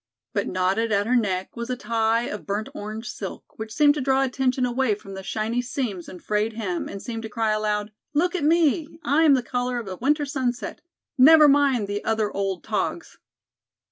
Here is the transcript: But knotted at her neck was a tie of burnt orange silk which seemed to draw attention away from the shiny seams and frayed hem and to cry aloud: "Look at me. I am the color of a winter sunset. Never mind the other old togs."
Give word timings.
But 0.33 0.47
knotted 0.47 0.91
at 0.91 1.05
her 1.05 1.15
neck 1.15 1.55
was 1.55 1.69
a 1.69 1.75
tie 1.77 2.23
of 2.23 2.47
burnt 2.47 2.69
orange 2.73 3.07
silk 3.07 3.59
which 3.59 3.71
seemed 3.71 3.93
to 3.93 4.01
draw 4.01 4.23
attention 4.23 4.65
away 4.65 4.95
from 4.95 5.13
the 5.13 5.21
shiny 5.21 5.61
seams 5.61 6.09
and 6.09 6.19
frayed 6.23 6.53
hem 6.53 6.89
and 6.89 6.99
to 6.99 7.29
cry 7.29 7.51
aloud: 7.51 7.91
"Look 8.15 8.33
at 8.33 8.43
me. 8.43 8.87
I 9.03 9.25
am 9.25 9.35
the 9.35 9.43
color 9.43 9.77
of 9.77 9.87
a 9.87 9.97
winter 9.97 10.25
sunset. 10.25 10.81
Never 11.19 11.47
mind 11.47 11.87
the 11.87 12.03
other 12.03 12.31
old 12.31 12.63
togs." 12.63 13.19